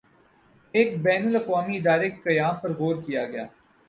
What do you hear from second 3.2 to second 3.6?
گیا